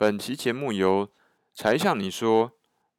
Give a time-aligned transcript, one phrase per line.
[0.00, 1.10] 本期节目由
[1.54, 2.52] 才向你说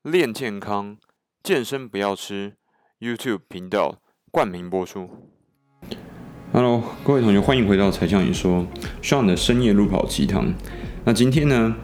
[0.03, 0.95] 练健康
[1.41, 2.53] 健身不要吃
[2.99, 5.09] YouTube 频道冠名播出。
[6.53, 8.67] Hello，各位同学，欢迎回到才向你说
[9.01, 10.53] Sean 的深夜路跑鸡汤。
[11.03, 11.75] 那今天呢，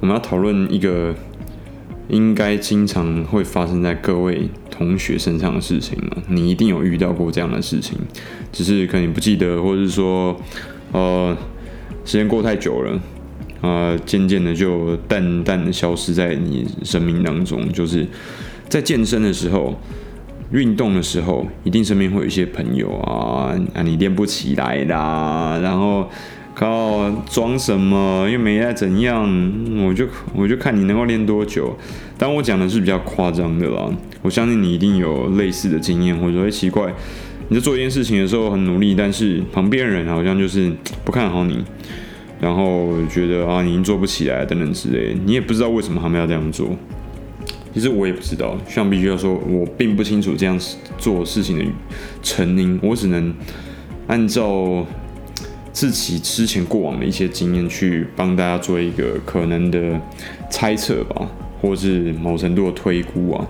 [0.00, 1.14] 我们要讨论一个
[2.08, 5.96] 应该经常会发生在各位同学身上的事情。
[6.26, 7.96] 你一定有遇到过这样的事情，
[8.50, 10.36] 只是可能你不记得，或者是说，
[10.90, 11.36] 呃，
[12.04, 13.00] 时间过太久了。
[13.60, 17.70] 啊，渐渐的就淡淡的消失在你生命当中。
[17.72, 18.06] 就是
[18.68, 19.78] 在健身的时候、
[20.52, 26.08] 运动的时候，一定身边会有一些朋友啊，啊，你练不起来啦，然后
[26.54, 29.28] 靠装什么又没在怎样，
[29.86, 31.76] 我就我就看你能够练多久。
[32.16, 33.88] 但我讲的是比较夸张的啦，
[34.22, 36.92] 我相信你一定有类似的经验，或者说会奇怪，
[37.48, 40.72] 你在做一件事情的时候很努力，但是旁边人好像就是
[41.04, 41.62] 不看好你。
[42.40, 46.70] 然后觉得啊，你已经做不起来等等之类，你也不知道为什么他们要这样做。
[47.74, 50.58] 其实我也不知道，像必须要说，我并不清楚这样
[50.96, 51.64] 做事情的
[52.22, 53.32] 成因，我只能
[54.06, 54.84] 按照
[55.72, 60.00] 自己之前过往的一些经验去帮大家做一个可能的
[60.50, 61.28] 猜测吧，
[61.60, 63.46] 或是某程度的推估啊。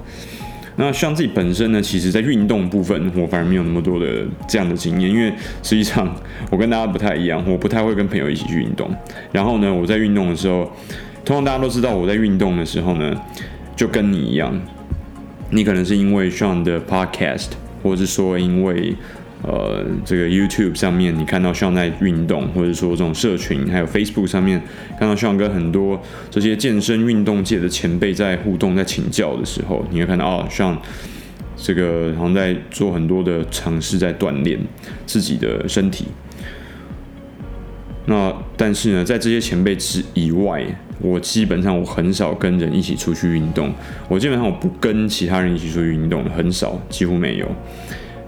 [0.79, 5.31] 那像自己本身呢，其实在运动部分，我反而没有那么多的这样的经验，因为
[5.62, 6.09] 实际上
[6.51, 8.89] 我跟大家不太一样，我不太会跟朋友一起去运动。
[9.33, 10.73] 然后呢，我在运动的时候，
[11.25, 13.15] 通常大家都知道我在运动的时候呢，
[13.75, 14.59] 就跟你一样，
[15.51, 17.49] 你可能是因为 Sean 的 Podcast，
[17.83, 18.95] 或者是说因为。
[19.42, 24.61] 呃，这个 YouTube 上面你看到 Sean 在运动，或者说这种社群，还有 Facebook 上面
[24.98, 26.00] 看到 Sean 跟很多
[26.31, 30.77] 这些健身运动界的前辈在互动、在请教的时候，你会看到哦，Sean
[31.56, 34.59] 这个好像在做很多的尝试，在锻炼
[35.06, 36.06] 自己的身体。
[38.06, 40.64] 那但是呢，在这些前辈之以外，
[41.00, 43.72] 我基本上我很少跟人一起出去运动。
[44.09, 47.47] 我基本上我不跟其他人一起出去运动，很少，几乎没有。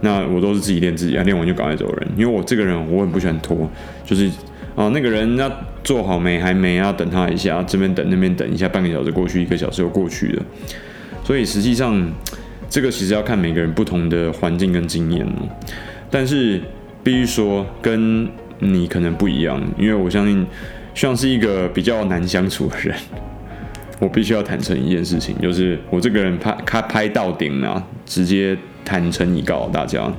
[0.03, 2.09] 那我都是自己练自己啊，练完就赶快走人。
[2.17, 3.71] 因为我这个人我很不喜欢拖，
[4.05, 4.27] 就是
[4.75, 5.51] 啊那个人要
[5.85, 10.43] 做好没还没要等他一下，这边等那边等一下，半个小时过去，一个小时又过去了。
[11.23, 12.11] 所以实际上
[12.69, 15.49] 这个其实要看每个人不同的环境跟经验哦。
[16.11, 16.59] 但是
[17.05, 18.27] 必须说跟
[18.59, 20.47] 你可能不一样，因为我相信
[20.95, 22.97] 像是一个比较难相处的人。
[24.01, 28.57] 我必须要坦诚一件事情，就是我这个人拍开拍到顶啊，直接。
[28.91, 30.13] 坦诚以告大家，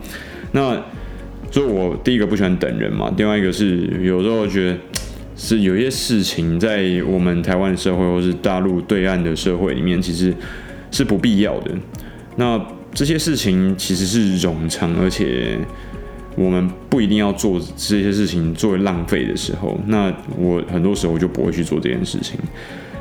[0.54, 0.82] 那
[1.52, 4.78] 所以我第一个不喜欢等人嘛，另外一个是有时候觉得
[5.36, 10.34] 是有些事情在我们台湾社会或是大陆对岸的社会里面，其实
[10.90, 11.72] 是不必要的。
[12.38, 15.58] 那这些事情其实是冗长，而且
[16.38, 22.40] 我们不一定要做这些事情作为浪费的时候，那我很多时候就不会去做这件事情。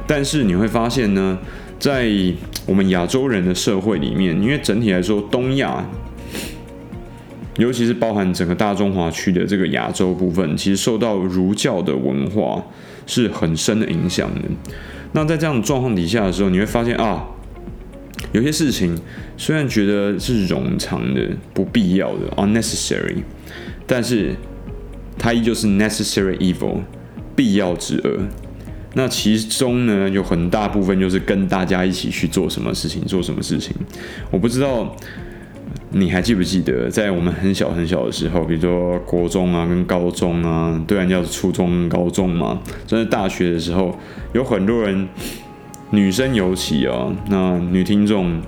[0.09, 1.39] 但是你会发现呢，
[1.81, 2.09] 在
[2.67, 5.83] 我们亚洲人的社会里面，因为整体来说，东亚，
[7.57, 12.63] 尤其是包含整个大中华区的这个亚洲部分，其实受到儒教的文化
[13.07, 14.43] 是很深的影响的。
[15.13, 17.27] 那在这样的状况底下的时候，你会发现啊，
[18.33, 18.95] 有些事情
[19.39, 23.23] 虽然觉得是冗长的、不必要的 （unnecessary），
[23.87, 24.37] 但是
[25.19, 26.81] 它依旧是 necessary evil，
[27.35, 28.21] 必要之恶。
[28.95, 33.75] 那其中呢，有很大部分就是跟大家一起去做什么事情，做什么事情。
[34.31, 34.97] 我不知道
[35.93, 43.97] 你还记不记得，在我们很小很小的时候，比如说国中啊，跟高中啊，对啊，叫初中高中嘛，甚至大学的时候，
[44.33, 45.09] 有很多人，
[45.91, 48.41] 女生尤其啊，那女听众，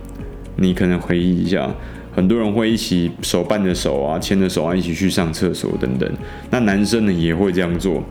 [0.57, 1.73] 你可能回忆一下，
[2.15, 6.13] 很多人会一起手伴着手啊，牵着手啊，一起去上厕所等等。
[6.51, 8.03] 那男生呢，也会这样做。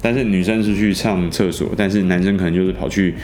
[0.00, 3.14] 但是女生是去上厕所，但是男生可能就是跑去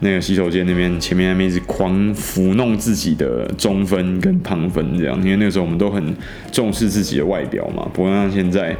[0.00, 6.02] 那个洗手间那边前面那边一直狂抚弄自己的中分跟旁分这样，因为那个时候我们都很
[6.50, 8.76] 重视自己的外表嘛，不会像现在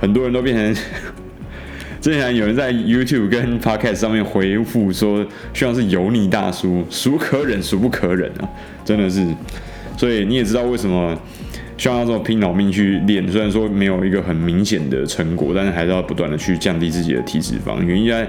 [0.00, 0.84] 很多人都变成，
[2.02, 8.48] 之前有人在 YouTube 跟 Podcast 上面回复说，希望是油腻大叔，孰可忍孰不可忍啊，
[8.84, 9.24] 真的是，
[9.96, 11.16] 所以你也知道为什么。
[11.76, 17.82] 希望要这么拼老命去练，虽然说没有一个很明显的成果，但是还是要不断的去降低自己的体脂肪。
[17.82, 18.26] 原因在，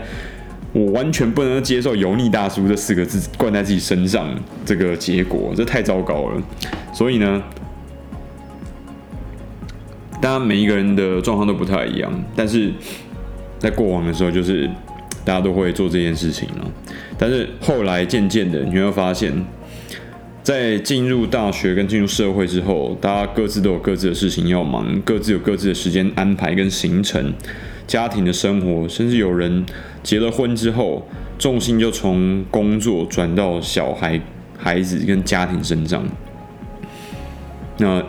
[0.73, 4.27] 我完全不能接受“油腻大叔”这四个字灌在自己身上，
[4.65, 6.41] 这个结果这太糟糕了。
[6.91, 7.43] 所以呢，
[10.19, 12.71] 当然每一个人的状况都不太一样，但是
[13.59, 14.67] 在过往的时候，就是
[15.23, 16.65] 大家都会做这件事情了。
[17.17, 19.31] 但是后来渐渐的，你会发现。
[20.45, 27.33] 在进入大学跟进入社会之后，大家各自都有各自的事情要忙，各自有各自的时间安排跟行程，
[27.87, 29.65] 家庭的生活，甚至有人
[30.03, 31.03] 结了婚之后，
[31.39, 34.21] 重心就从工作转到小孩、
[34.55, 36.05] 孩子跟家庭身上。
[37.79, 37.99] 那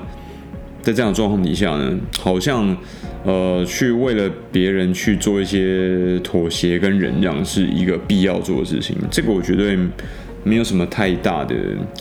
[0.83, 2.77] 在这样的状况底下呢，好像
[3.25, 8.94] 呃，去为了别人去做一些妥协跟忍让，是一个必要做的事情。
[9.11, 9.79] 这个我绝对。
[10.46, 11.56] 没有什么太大的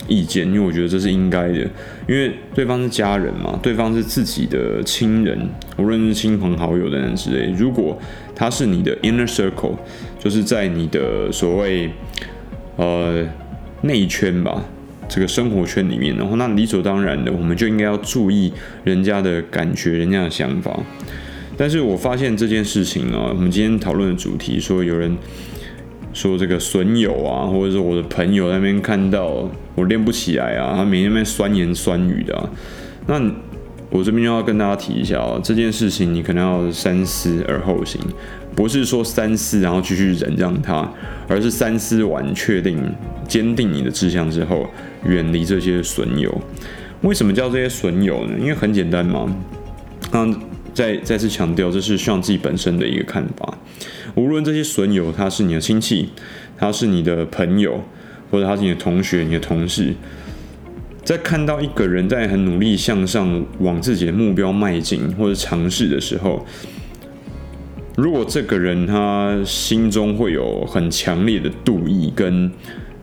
[0.07, 1.67] 意见，因为我觉得这是应该的，
[2.07, 7.51] 因为对方是家人嘛，对方是自己的亲人，无论是亲朋好友等等之类。
[7.57, 7.99] 如果
[8.35, 9.73] 他是你的 inner circle，
[10.19, 11.89] 就是在你的所谓
[12.75, 13.27] 呃
[13.81, 14.63] 内圈吧，
[15.09, 18.53] 这个生活圈里面，然后那理所当然的，我们就应该要注意
[18.83, 20.79] 人家的感觉、人家的想法。
[21.57, 25.17] 但是我发现这件事情啊，我们今天讨论的主题说有人。
[26.15, 32.49] 说这个损友啊，或者说我的朋友那边看到我练不起来啊，他每天那边酸言酸语的，
[33.05, 33.21] 那
[33.89, 38.01] 我这边就要跟大家提一下啊，这件事情你可能要三思而后行，
[38.55, 40.89] 不是说三思然后继续忍让他，
[41.27, 42.79] 而是三思完确定
[43.27, 44.65] 坚定你的志向之后，
[45.05, 46.41] 远离这些损友。
[47.01, 48.33] 为什么叫这些损友呢？
[48.39, 49.29] 因为很简单嘛，
[50.13, 50.33] 那
[50.73, 53.57] 再再次强调，这是希望自己本身的一个看法。
[54.15, 56.09] 无论这些损友他是你的亲戚，
[56.57, 57.83] 他是你的朋友，
[58.31, 59.93] 或者他是你的同学、你的同事，
[61.03, 66.45] 在看到一个人在很努力向上往自己的目标迈进或者尝试的时候，
[67.95, 72.51] 如果这个人他心中会有很强烈的妒意跟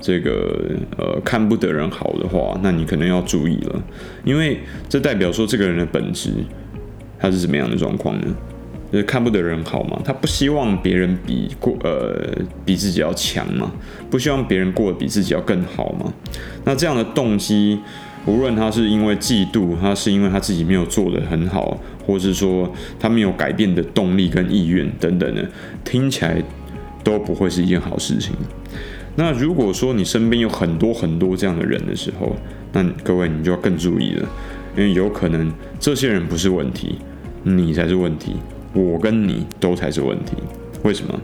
[0.01, 0.59] 这个
[0.97, 3.83] 呃看不得人好的话，那你可能要注意了，
[4.25, 6.31] 因为这代表说这个人的本质
[7.19, 8.27] 他是怎么样的状况呢？
[8.93, 12.15] 就是看不得人好嘛，他不希望别人比过呃
[12.65, 13.73] 比自己要强嘛，
[14.11, 16.13] 不希望别人过得比自己要更好嘛。
[16.65, 17.81] 那这样的动机，
[18.27, 25.49] 无论他是因为嫉妒，他是因为他自己没有做得很好，或是说他没有改变的动力跟意愿等等的，
[25.83, 26.43] 听起来
[27.03, 28.35] 都不会是一件好事情。
[29.17, 32.37] 那如果说你身边有很多很多这样的人的时候，
[32.75, 34.29] 那各位你就要更注意了，
[34.77, 35.51] 因为有可能
[35.81, 36.99] 这些人不是问题，
[37.43, 38.37] 你才是问题。
[38.73, 40.35] 我跟你都才是问题，
[40.83, 41.21] 为什么？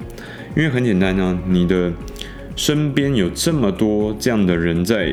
[0.57, 1.93] 因为很简单呢，你的
[2.57, 5.09] 身边有这么多这样的人在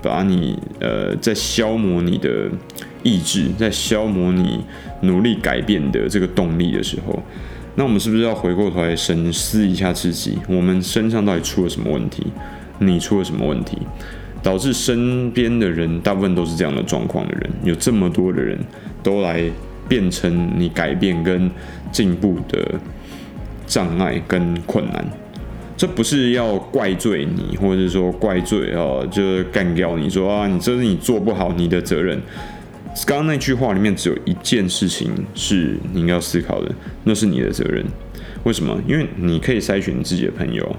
[0.00, 2.48] 把你呃，在消磨你的
[3.02, 4.60] 意志，在消磨你
[5.02, 7.22] 努力改变的这个动力的时候，
[7.74, 10.38] 那我们是不是要回过头来审视一下自己？
[10.48, 12.26] 我们身上到底出了什么问题？
[12.78, 13.78] 你出了什么问题，
[14.42, 17.50] 导致身边的人大部分都是这样的状况的人？
[17.64, 18.58] 有这么多的人
[19.02, 19.50] 都来。
[19.88, 21.50] 变成你改变跟
[21.92, 22.80] 进步的
[23.66, 25.04] 障碍跟困难，
[25.76, 32.20] 这不是要怪罪你，或者是说怪罪哦，就是干掉你说啊，你这是你做不好你的责任。
[33.06, 36.72] 刚刚那句话里面只有一件事情是你应该要思考的，
[37.02, 37.84] 那是你的责任。
[38.44, 38.80] 为什么？
[38.86, 40.76] 因为你可以筛选你自己的朋友。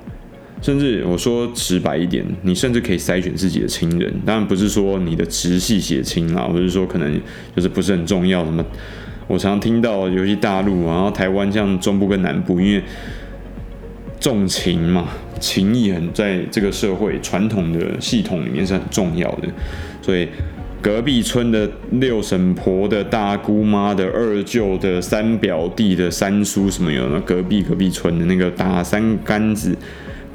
[0.65, 7.21] 甚至我说直白一点，你甚至可以筛选自己的亲人，当然不是说你的直系血亲啊，或者说可能
[7.55, 8.65] 就是不是很重要什么。
[9.27, 12.81] 我常听到，尤其大陆，然后台湾像中部跟南部，因为
[14.19, 15.09] 重情嘛，
[15.39, 19.47] 情义很在这个社会传统的系统里面是很重要的，
[20.01, 20.27] 所以
[20.81, 27.21] 隔壁村的六婶婆的大姑妈的二舅的三表弟的三叔什么有呢？
[27.23, 29.77] 隔壁隔壁村的那个打三杆子。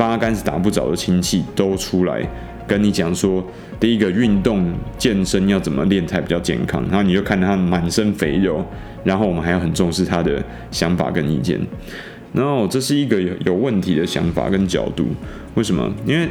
[0.00, 2.26] 八竿子打不着的亲戚都出来
[2.66, 3.44] 跟你讲说，
[3.78, 8.64] 第一个运动健身要怎么练才比较健康，然后你就看他满身肥肉，
[9.04, 11.60] 然后我们还要很重视他的想法跟意见，
[12.32, 15.04] 然后这是一个有有问题的想法跟角度。
[15.54, 15.92] 为什么？
[16.06, 16.26] 因为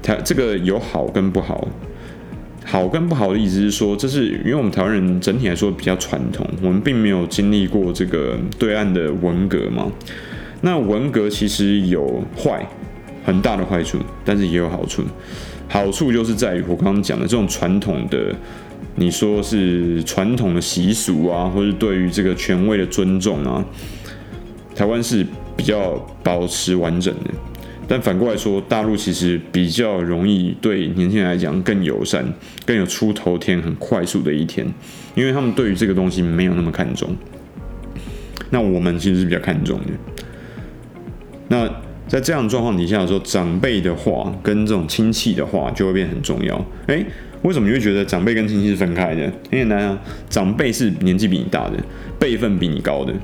[0.00, 1.66] 台这个有好跟不好，
[2.64, 9.90] 好跟不好的意思是说，这是因为我们台湾人整体来说比较传统，我们并没有经历过这个对岸的文革嘛。
[10.60, 12.64] 那文革其实有坏。
[13.30, 15.04] 很大的坏处，但是也有好处。
[15.68, 18.34] 好处就是在于我刚刚讲的这种传统的，
[18.96, 23.64] 你说是传统的习俗啊，或是对于这个权威的尊重啊，
[24.74, 25.24] 台湾是
[25.56, 25.92] 比较
[26.24, 27.30] 保持完整的。
[27.86, 32.24] 但反过来说，大陆其实比较容易对年轻人来讲更友善，
[32.66, 34.66] 更有出头天、很快速的一天，
[35.14, 37.08] 因为他们对于这个东西没有那么看重。
[38.50, 39.86] 那我们其实是比较看重的。
[41.46, 41.72] 那。
[42.10, 46.60] 在这样的状况底下的时候，长辈的话跟这种亲戚的话就会变很重要。
[46.88, 47.06] 诶，
[47.42, 49.22] 为什么你会觉得长辈跟亲戚是分开的？
[49.48, 49.96] 很简单啊，
[50.28, 51.74] 长辈是年纪比你大的，
[52.18, 53.14] 辈分比你高的，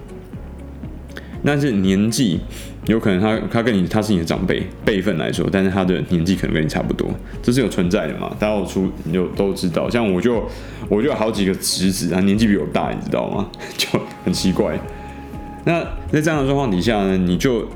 [1.45, 2.39] 但是年纪
[2.87, 7.11] 有可能他他跟你他是你的长辈辈分来说，但是他的年纪可能跟你差不多，
[7.43, 8.31] 这是有存在的嘛？
[8.39, 10.49] 大家有出你就都知道，像我就
[10.89, 13.51] 我就有好几个侄子，啊年纪比我大，你知道吗？
[13.77, 14.79] 就很奇怪。
[15.65, 17.69] 那在这样的状况底下呢，你就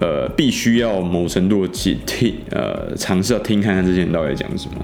[0.00, 4.76] 呃必须要某程度的听呃尝试要听看看这些人到底讲什么。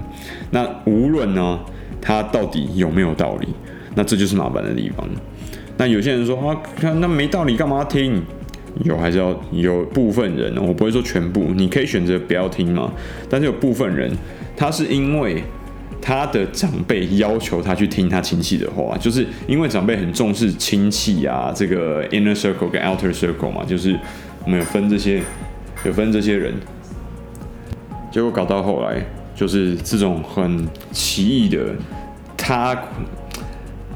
[0.51, 1.59] 那无论呢
[2.01, 3.49] 他到底有没有道理，
[3.95, 5.09] 那这就是麻烦的地方。
[5.77, 6.57] 那有些人说啊，
[7.01, 8.23] 那没道理干嘛听？
[8.83, 12.93] 有还是要有部分人，我不会说全部，你可以选择不要听嘛。
[13.31, 14.11] 但是有部分人，
[14.57, 15.41] 他是因为
[16.03, 23.97] 他的长辈要求他去听他亲戚的话，就是因为长辈很重视亲戚啊，这个 inner circle 跟 outer circle 嘛，就是
[24.45, 25.23] 我们有分这些，
[25.85, 26.55] 有分这些人，
[28.11, 31.75] 结果搞到后来就是这种很奇异的
[32.37, 32.77] 他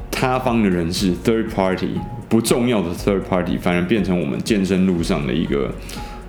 [0.09, 1.99] 他方的人士 third party。
[2.27, 5.73] 不重要的 third party 反而变成我们健身路上的一个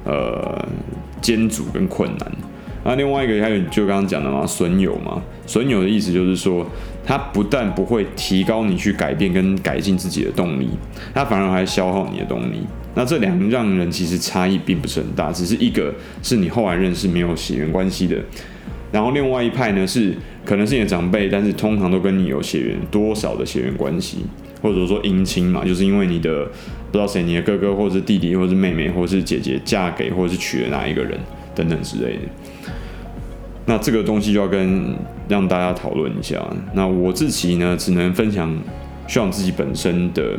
[0.04, 0.66] 呃
[1.20, 2.32] 艰阻跟困难。
[2.90, 6.66] 那另外一个还有就刚刚讲的嘛，损友嘛，损友的意思就是说，
[7.06, 10.68] 他不但不会提高你去改变跟改进自己的动力，
[11.14, 12.62] 他反而还消耗你的动力。
[12.96, 18.16] 那这两让人其实差异并不是很大，只是一个是你后来认识没有血缘关系的，
[18.90, 20.12] 然后另外一派呢是
[20.44, 24.24] 可能是你的长辈，但是通常都跟你有血缘多少的血缘关系。
[24.60, 31.18] 或者说姻亲嘛，就是因为你的不知道谁，你的哥哥或者是弟弟或者是妹妹或者是姐姐嫁给或者是娶了哪一个人
[31.54, 32.20] 等等之类的。
[33.66, 34.94] 那这个东西就要跟
[35.28, 36.40] 让大家讨论一下。
[36.72, 38.54] 那我自己呢，只能分享
[39.06, 40.36] 像自己本身的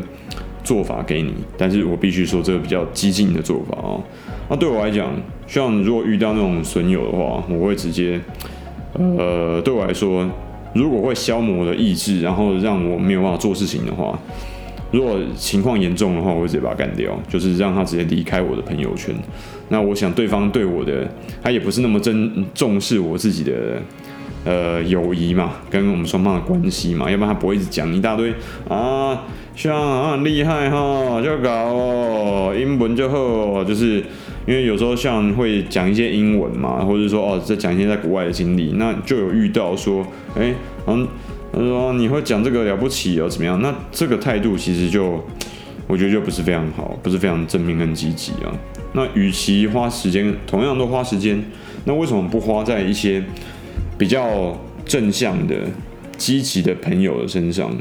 [0.63, 4.01] 做法给你，但是我必须说这个比较激进的做法哦。
[4.50, 5.12] 那对我来讲，
[5.48, 8.20] 像如果遇到那种损友的话，我会直接，
[8.94, 10.28] 呃，对我来说。
[10.74, 14.18] 如果会消磨我的意志，然后让我没有办法做事情的话，
[14.91, 19.15] 如果情况严重的话，我会直接把他干掉，就是让他直接离开我的朋友圈。
[19.69, 21.07] 那我想对方对我的，
[21.41, 23.81] 他也不是那么真重视我自己的
[24.45, 28.33] 呃友谊嘛，跟我们双方的关系嘛，要不然他不会一直讲一大堆
[28.67, 29.24] 啊，
[29.55, 34.03] 像啊很厉害哈，就搞哦，英文就好，就是。
[34.48, 40.03] 因为有时候像会讲一些英文嘛，或者说哦，在讲一些在国外的经历，那就有遇到说，
[40.36, 40.51] 哎，
[40.88, 41.07] 嗯，
[41.53, 43.62] 他说你会讲这个了不起哦，怎么样？
[43.62, 45.24] 那这个态度其实就
[45.88, 48.51] 我觉得就不是非常好，不是非常正面跟积极啊。
[48.93, 51.43] 那与其花时间，同样都花时间，
[51.86, 53.24] 那为什么不花在一些
[53.98, 55.55] 比较正向的、
[56.17, 57.72] 积极的朋友的身上？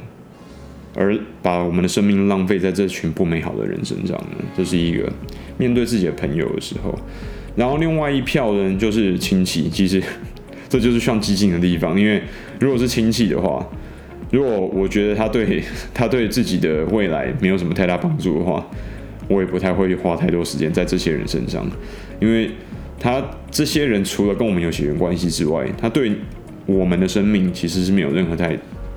[0.97, 4.45] 而把我们的生命浪费在这群不美好的人身上呢？
[4.57, 5.09] 这是一个
[5.57, 6.93] 面对自己的朋友的时候。
[7.55, 10.03] 然后另外一票人就是亲戚，其实
[10.71, 12.01] 这就是像激进的地方。
[12.01, 12.23] 因为
[12.59, 13.63] 如果是亲戚的话，
[14.31, 15.63] 如果我觉得他对
[15.93, 18.67] 他对自己的未来没有什么太大帮助的话，
[19.29, 21.69] 我也不太会花太多时间在这些人身上。
[22.21, 22.49] 因为
[22.99, 26.13] 他这些人除了跟我们有血缘关系之外，他对
[26.65, 28.57] 我们的生命其实是没有任何太。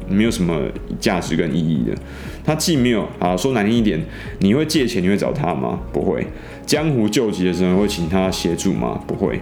[0.10, 0.62] 没有什么
[1.00, 1.96] 价值跟意义的，
[2.44, 3.98] 他既没有啊，说难听一点，
[4.39, 5.80] 你会借钱，你会找他吗？
[5.94, 6.27] 不会。
[6.65, 9.01] 江湖救急的时候会请他协助吗？
[9.08, 9.39] 不会。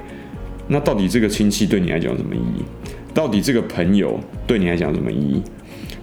[0.71, 2.63] 那到底这个亲戚对你来讲有什么意义？
[3.13, 5.41] 到底这个朋友对你来讲有什么意义？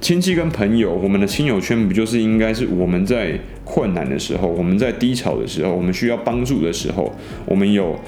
[0.00, 3.32] 亲戚跟朋友，我们的亲友圈不就是应该是我们在
[3.64, 7.12] 困难的时候，我们在低潮的时候，我们需要帮助的时候，
[7.46, 7.98] 我们有。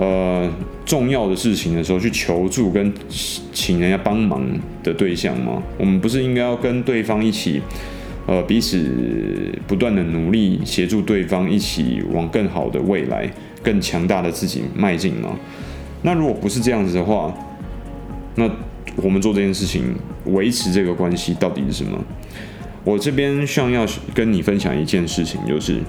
[0.00, 0.48] 呃，
[0.86, 2.94] 重要的事情的时候去求助跟
[3.52, 4.48] 请人家帮忙
[4.80, 5.60] 的对象吗？
[5.76, 7.60] 我们不是应该要跟对方一起，
[8.24, 8.88] 呃，彼此
[9.66, 13.28] 不断的努力，协助对方一起往更好的未来、
[13.60, 15.36] 更强大的自己迈进吗？
[16.02, 17.32] 那如果不是这样子的话，
[18.34, 18.50] 那
[18.96, 19.94] 我们做这件事情，
[20.26, 21.98] 维持这个关系到底是什么？
[22.84, 25.80] 我这边想要跟你分享一件事情，就是，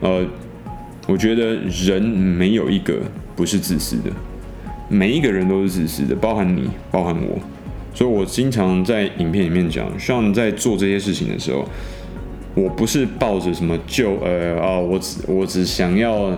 [0.00, 0.26] 呃。
[1.06, 2.98] 我觉得人没有一个
[3.36, 4.10] 不是自私的，
[4.88, 7.38] 每一个人都是自私的，包含你，包含我。
[7.92, 11.62] 所以我经常在影片里面讲，像在做这些事情的时候，
[12.54, 16.30] 我不是抱着什么就呃啊，我只我只想要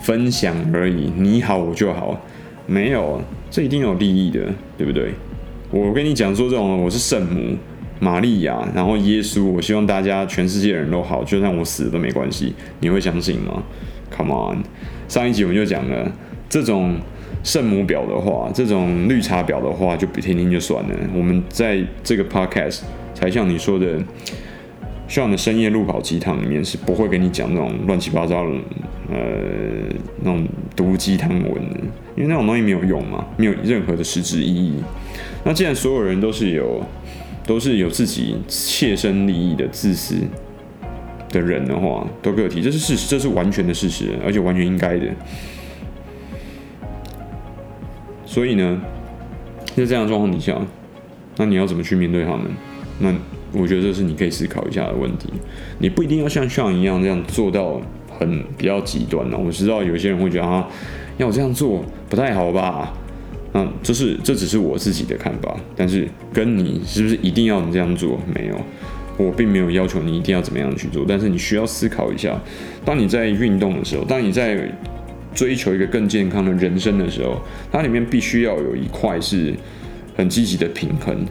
[0.00, 2.18] 分享而已，你好我就好，
[2.66, 4.40] 没有，这一定有利益的，
[4.76, 5.12] 对不对？
[5.70, 7.56] 我跟你讲说这种，我是圣母
[8.00, 13.62] 玛利亚，然后耶稣，我希望大家全世界的人都好，就算我死了都没关系，你会相信吗
[14.16, 14.58] ？Come on，
[15.08, 16.10] 上一集我们就讲了，
[16.48, 16.96] 这种
[17.44, 20.90] 圣母婊的话，这种绿茶婊的话，就不听听就算了。
[21.14, 22.80] 我们在这个 podcast
[23.14, 23.98] 才像你说的，
[25.10, 28.50] 像你的深夜路跑鸡汤里面是不会跟你讲那种乱七八糟的，
[29.12, 29.18] 呃，
[30.20, 31.80] 那种毒鸡汤文的，
[32.14, 34.74] 因为那种东西没有用嘛，没有任何的实质意义。
[35.44, 36.80] 那既然所有人都是有，
[37.44, 40.14] 都是有自己切身利益的自私。
[41.32, 45.06] 的人的话，都给我提，这是事实，这是完全的事实，而且完全应该的。
[48.26, 48.80] 所以呢，
[49.76, 50.60] 在这样的状况底下，
[51.36, 52.46] 那你要怎么去面对他们？
[52.98, 53.14] 那
[53.52, 55.28] 我觉得这是你可以思考一下的问题。
[55.78, 57.80] 你不一定要像 Sean 一样这样做到
[58.18, 59.36] 很比较极端呢。
[59.38, 60.68] 我知道有些人会觉得啊，
[61.18, 62.92] 要这样做不太好吧？
[63.54, 68.60] 嗯，这是这只是我自己的看法，但是跟你是不是一定要你这样做没有？
[69.16, 72.40] 我并没有要求你一定要怎么样去做，但是你需要思考一下，
[72.84, 74.72] 当你在运动的时候，当你在
[75.34, 77.38] 追求一个更健康的人生的时候，
[77.70, 79.52] 它里面必须要有一块是
[80.16, 81.26] 很积极的平衡，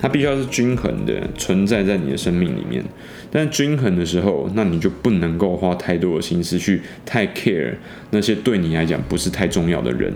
[0.00, 2.82] 它必须要是均衡的存在在你的生命里面。
[3.30, 7.74] 但均衡的时候，那你就不能够花太多的心思去太 care
[8.10, 10.12] 那些对你来讲不是太重要的人。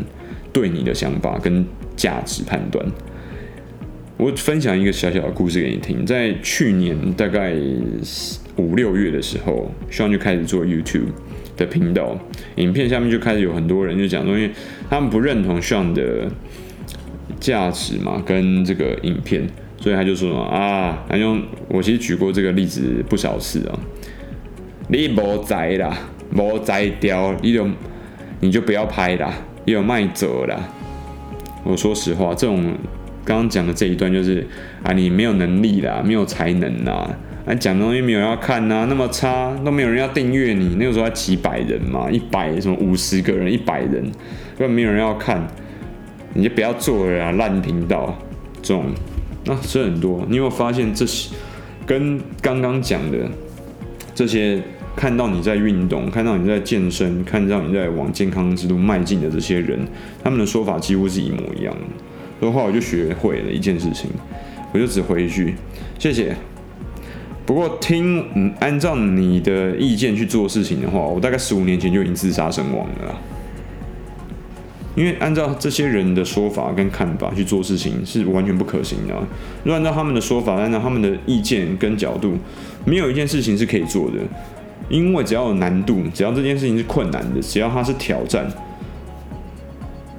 [0.52, 2.86] 对你的想法跟价值判断，
[4.16, 6.06] 我分享一个小小的故事给你听。
[6.06, 7.52] 在去年大概
[8.54, 11.08] 五六月的时候，Sean 就开始做 YouTube
[11.56, 12.16] 的频道，
[12.54, 14.50] 影片下面就开始有很多人就讲说，因为
[14.88, 16.30] 他们不认同 Sean 的
[17.40, 19.42] 价值嘛，跟这个影片，
[19.84, 23.78] 所以他就说啊，他用我其实举过这个例子不少次啊，
[24.88, 25.94] 你无在啦，
[26.34, 27.68] 无在掉，你就
[28.40, 29.30] 你就不要拍啦。
[29.66, 30.58] 也有卖走啦。
[31.64, 32.64] 我说实话，这种
[33.26, 34.46] 刚刚讲的这一段就是
[34.82, 37.14] 啊，你没有能力啦，没有才能啦，
[37.44, 40.76] 啊，讲的东西没有要看呐，那么差都没有人要订阅你。
[40.76, 44.02] 那个时候还几百人嘛，一百什么五十个人，一百人
[44.56, 45.46] 根本没有人要看，
[46.32, 48.18] 你就不要做了啊，烂频道
[48.62, 48.86] 这种，
[49.44, 50.24] 那是很多。
[50.28, 51.34] 你有没有发现这些
[51.86, 53.18] 跟刚刚讲的
[54.14, 54.62] 这些？
[54.96, 59.76] 看到你在运动，看到你在健身，看到你在往健康之路迈进的这些人，
[60.22, 61.80] 他们的说法几乎是一模一样的。
[62.38, 64.08] 所以后来我就学会了一件事情，
[64.72, 65.56] 我就只回一句
[65.98, 66.36] 谢谢。
[67.44, 73.20] 不过听，嗯，按照你的意见去做事情的话，我大概十五年前就已经自杀身亡了。
[74.94, 79.14] 因为按照这些人的说法跟看法去做事情是完全不可行的。
[79.64, 82.34] 如果按照他们的说法，按照他们的意见跟角度，
[82.84, 84.18] 没有一件事情是可以做的。
[84.88, 88.47] 因为只要有难度，只要这件事情是困难的，只要它是挑战，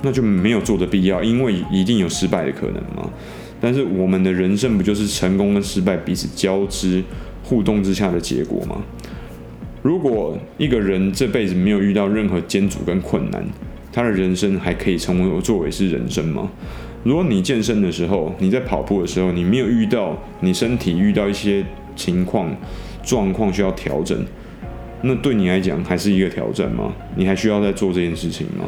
[0.02, 3.10] 那就没有做的必要，因为一定有失败的可能嘛。
[3.62, 7.04] 但是我们的人生不就是成功跟失败彼此交织、
[7.44, 8.82] 互动之下的结果吗？
[9.84, 13.46] 如果一个人这辈子没有遇到任何艰阻跟困难，
[13.96, 16.52] 他的人生还可以成为我作为是人生吗？
[17.04, 21.64] 如果你健身的时候，你在跑步的时候，你没有遇到你身体遇到一些
[21.96, 22.54] 情况、
[23.02, 24.22] 状况需要调整。
[25.02, 26.94] 那对你来讲还是一个挑战吗？
[27.16, 28.66] 你还需要再做这件事情吗？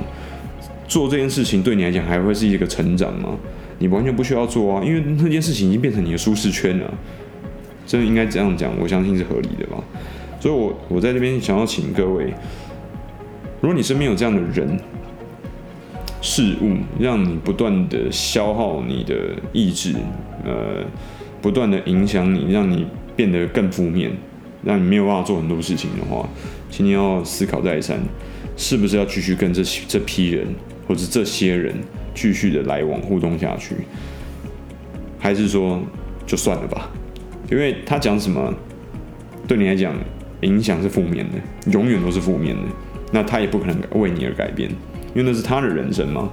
[0.87, 3.37] 做这件事情对你来讲还会是一个成长吗？
[3.79, 6.93] 你完全不需要做啊，因为那件事情已经变成你的舒适圈了。
[7.85, 9.83] 真的应该这样讲，我相信是合理的吧。
[10.39, 12.33] 所以，我我在这边想要请各位，
[13.59, 14.79] 如果你身边有这样的人、
[16.27, 19.15] 事物，让你不断的消耗你的
[19.53, 19.93] 意志，
[20.43, 20.83] 呃，
[21.41, 22.85] 不断的影响你，让你
[23.15, 24.11] 变得更负面。
[24.65, 26.27] 让你没有办法做很多事情的话，
[26.69, 27.97] 请你要思考再三，
[28.57, 30.45] 是不是要继续跟这这批人
[30.85, 31.73] 或者这些人
[32.13, 33.75] 继续的来往互动下去，
[35.17, 35.79] 还是说
[36.25, 36.89] 就算了吧？
[37.49, 38.53] 因为他讲什么，
[39.47, 39.95] 对你来讲
[40.41, 42.63] 影响是负面的，永远都是负面的。
[43.13, 44.69] 那他也不可能为你而改变，
[45.17, 46.29] 因为那是他的人生嘛。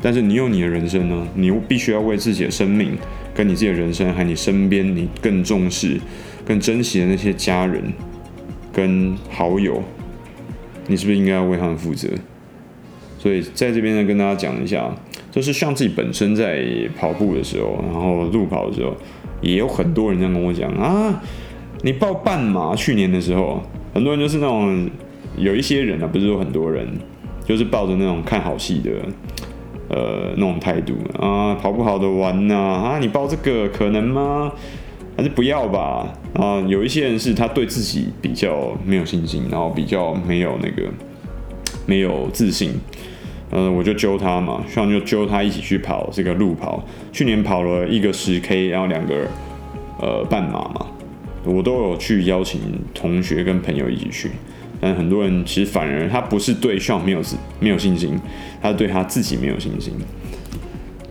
[0.00, 2.96] 但是你有你的人生呢，你必须要为自己的生命、
[3.34, 6.00] 跟你自己的人生，还有你身边你更重视。
[6.44, 7.80] 更珍惜的那些家人
[8.72, 9.80] 跟好友，
[10.88, 12.08] 你是不是应该要为他们负责？
[13.16, 14.92] 所以在这边呢，跟大家讲一下，
[15.30, 16.66] 就是像自己本身在
[16.98, 18.92] 跑步的时候，然后路跑的时候，
[19.40, 21.22] 也有很多人这样跟我讲啊，
[21.82, 23.62] 你报半马，去年的时候，
[23.94, 24.90] 很多人就是那种
[25.36, 26.88] 有一些人啊，不是说很多人，
[27.44, 28.90] 就是抱着那种看好戏的
[29.88, 34.52] 呃那种态度啊，跑不好的玩呐啊，你报这个可能吗？
[35.16, 36.08] 还是不要吧。
[36.34, 40.88] 啊，有一些人是他对自己比较没有信心，然后比较没有那个
[41.84, 42.72] 没有自信。
[43.50, 46.82] 呃，我就揪他嘛，希望就揪他一起去跑这个路跑。
[47.12, 49.28] 去年跑了一个十 K，然后两个
[50.00, 50.86] 呃半马嘛，
[51.44, 52.58] 我都有去邀请
[52.94, 54.30] 同学跟朋友一起去。
[54.82, 57.22] 但很多人其实反而他不是对 Sean 没有
[57.60, 58.18] 没有信心，
[58.60, 59.94] 他对他自己没有信心。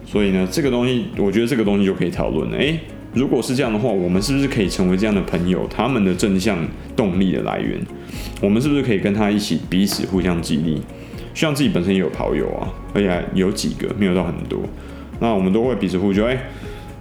[0.06, 2.58] 所以呢，这个东西我觉得这个东西就可以讨论了。
[2.58, 2.78] 诶。
[3.14, 5.68] 如果是这样的话，我们是不是可以成为这样的朋友？
[5.70, 6.58] 他们的正向
[6.96, 7.78] 动力的来源，
[8.42, 10.82] 我们是不是可以跟他一起彼此互相激励？
[11.34, 14.62] 像自己本身也有跑友啊，而且有几个，没有到很多。
[15.20, 16.24] 那我们都会彼此互助。
[16.24, 16.42] 哎，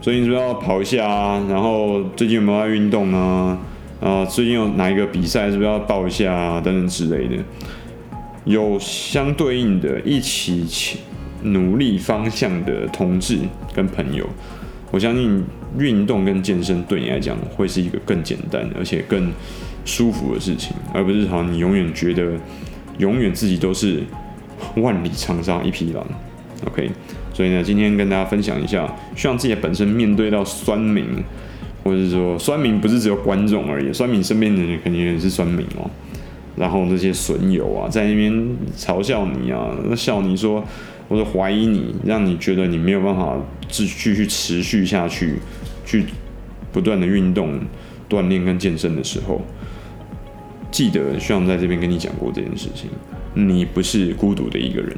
[0.00, 1.46] 最近是不是要跑一下啊？
[1.48, 3.56] 然后最近有没有在运动啊？
[4.01, 6.59] 啊，最近有哪一个比赛是不是要报一下啊？
[6.59, 7.43] 等等之类的，
[8.45, 10.99] 有相对应的一起
[11.43, 13.39] 努力方向的同志
[13.75, 14.27] 跟朋友，
[14.91, 15.45] 我相信
[15.79, 19.31] 运动跟健身对你来讲会是一个更简单而且更
[19.85, 22.33] 舒服的事情，而不是好像你永远觉得
[22.97, 24.03] 永远自己都是
[24.77, 26.03] 万里长沙一匹狼。
[26.67, 26.91] OK，
[27.35, 31.05] 所以呢，今天跟大家分享一下，希望自己本身面对到酸民。
[31.83, 35.90] 或者是说，酸民不是只有观众而已，酸民身边的人肯定也是酸民哦。
[36.57, 38.33] 然后那些损友啊，在那边
[38.77, 40.62] 嘲笑你啊，笑你说，
[41.09, 43.35] 或者怀疑你，让你觉得你没有办法
[43.69, 45.37] 继继续持续下去，
[45.87, 46.05] 去
[46.71, 47.59] 不断的运动、
[48.11, 49.40] 锻炼跟健身的时候，
[50.71, 52.90] 记得希望在这边跟你讲过这件事情，
[53.33, 54.95] 你不是孤独的一个人，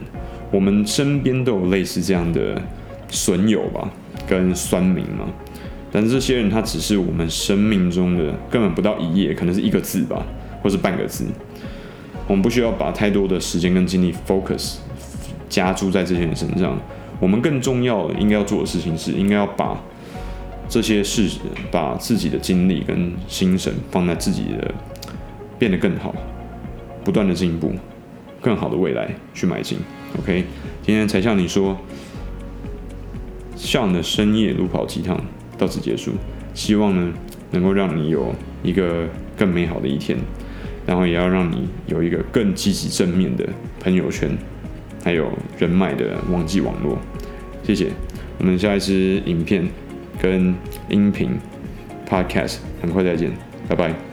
[0.50, 2.60] 我们身边都有类似这样的
[3.08, 3.88] 损友吧，
[4.26, 5.28] 跟酸民嘛。
[5.92, 10.24] 但是这些人他只是我们生命中的根本不到一页，可能是一个字吧，
[10.62, 11.26] 或是半个字。
[12.26, 14.76] 我们不需要把太多的时间跟精力 focus
[15.50, 16.80] 加注在这些人身上。
[17.20, 19.78] 我们更重要的应该要做的事情是，应该要把
[20.68, 21.28] 这些事，
[21.70, 24.74] 把自己的精力跟心神放在自己的
[25.58, 26.14] 变得更好，
[27.04, 27.72] 不断的进步，
[28.40, 29.78] 更好的未来去迈进。
[30.18, 30.44] OK，
[30.82, 31.76] 今天才向你说，
[33.56, 35.22] 向的深夜路跑鸡汤。
[35.62, 36.10] 到此结束，
[36.54, 37.12] 希望呢
[37.52, 39.06] 能够让你有一个
[39.38, 40.18] 更美好的一天，
[40.84, 43.48] 然后也要让你有一个更积极正面的
[43.78, 44.36] 朋友圈，
[45.04, 46.98] 还有人脉的网际网络。
[47.62, 47.92] 谢谢，
[48.38, 49.64] 我们下一支影片
[50.20, 50.52] 跟
[50.88, 51.38] 音频
[52.10, 53.30] Podcast 很快再见，
[53.68, 54.11] 拜拜。